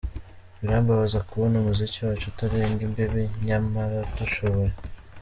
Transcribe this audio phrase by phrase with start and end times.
[0.59, 4.73] Birambabaza kubona umuziki wacu utarenga imbibi myamara dushoboye.